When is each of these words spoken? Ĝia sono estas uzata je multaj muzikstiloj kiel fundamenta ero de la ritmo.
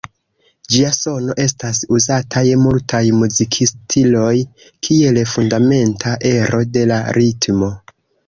Ĝia 0.75 0.87
sono 0.99 1.33
estas 1.43 1.81
uzata 1.97 2.41
je 2.47 2.55
multaj 2.61 3.01
muzikstiloj 3.17 4.33
kiel 4.87 5.21
fundamenta 5.35 6.17
ero 6.33 6.65
de 6.79 6.89
la 6.93 6.99
ritmo. 7.19 7.71